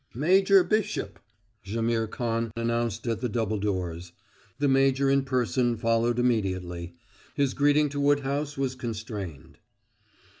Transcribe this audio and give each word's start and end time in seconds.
"Major 0.15 0.63
Bishop!" 0.63 1.19
Jaimihr 1.63 2.07
Khan 2.09 2.49
announced 2.57 3.05
at 3.05 3.21
the 3.21 3.29
double 3.29 3.59
doors. 3.59 4.13
The 4.57 4.67
major 4.67 5.11
in 5.11 5.21
person 5.23 5.77
followed 5.77 6.17
immediately. 6.17 6.95
His 7.35 7.53
greeting 7.53 7.87
to 7.89 7.99
Woodhouse 7.99 8.57
was 8.57 8.73
constrained. 8.73 9.59